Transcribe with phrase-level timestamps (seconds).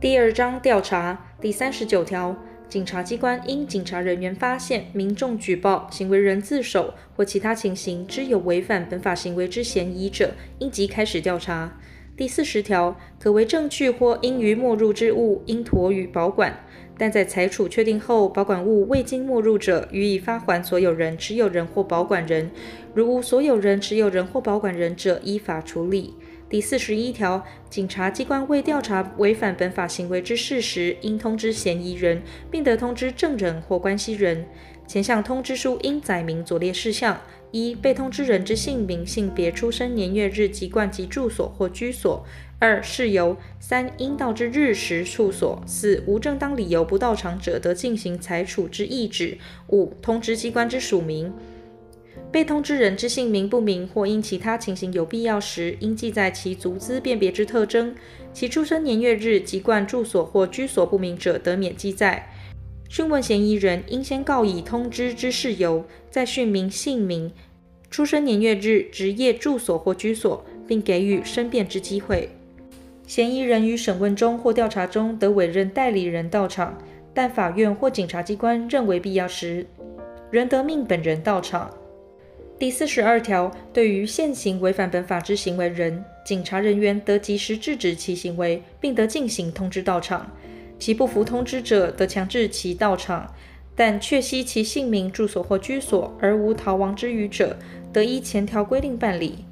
[0.00, 2.36] 第二章调查第三十九条，
[2.68, 11.76] 警察机关因警察人员发现民众举报行为人自首或其他情形之有违反本法行为之嫌疑者，应即开始调查。
[12.16, 16.64] 第四十条，可为证据或应予没入之物，应妥予保管，
[16.98, 22.50] 但在裁处确定后，保管物未经没入者，予以发还所有人、持有人或保管人。
[22.92, 26.14] 如无所有人、持有人或保管人者，依法处理。
[26.50, 34.46] 第四十一条，警察机关为调查违反本法行为之事实，应通知嫌疑人，并得通知证人或关系人。
[34.86, 37.20] 前项通知书应载明左列事项：
[37.50, 42.24] 一、被通知人之姓名、性别、出生年月日、籍贯及住所或居所；
[42.60, 51.32] 二、事由；三、应到之日时处所；四、无正当理由不到场者，得进行裁处之意旨；五、通知机关之署名。
[52.32, 57.94] 被通知人之姓名不明或因其他情形有必要时，应记载其足资辨别之特征；
[58.32, 62.28] 其出生年月日、籍贯、住所或居所不明者，得免记载。
[62.88, 67.32] 讯问嫌疑人，应先告以通知之事由，再讯明姓名、
[67.88, 72.28] 出生年月日、职业、住所或居所，并给予申辩之机会。
[73.08, 76.76] 嫌疑人于审问中或调查中，得委任代理人到场，
[77.14, 79.66] 但法院或检察机关认为必要时，
[80.30, 81.70] 仍得命本人到场。
[82.58, 90.30] 第四十二条，对于现行违反本法之行为人，警察人员得及时制止其行为，并得进行通知到场。
[90.78, 93.34] 其不服通知者，得强制其到场。
[93.74, 97.56] 但确悉其姓名、住所或居所而无逃亡之余者，
[97.90, 99.46] 得依前条规定办理。